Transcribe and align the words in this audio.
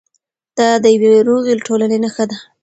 دا 0.57 0.69
د 0.83 0.85
یوې 0.95 1.11
روغې 1.27 1.53
ټولنې 1.67 1.97
نښه 2.03 2.25
ده. 2.29 2.37